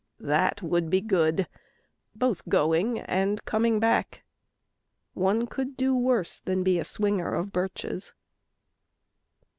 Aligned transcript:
That 0.19 0.63
would 0.63 0.89
be 0.89 0.99
good 0.99 1.47
both 2.15 2.41
going 2.49 2.99
and 3.01 3.39
coming 3.45 3.79
back. 3.79 4.23
One 5.13 5.45
could 5.45 5.77
do 5.77 5.95
worse 5.95 6.39
than 6.39 6.63
be 6.63 6.79
a 6.79 6.83
swinger 6.83 7.35
of 7.35 7.53
birches. 7.53 8.15